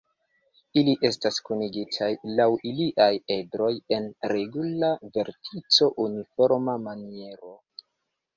[0.81, 2.07] Ili estas kunigitaj
[2.39, 3.69] laŭ iliaj edroj
[3.99, 7.55] en regula vertico-uniforma maniero.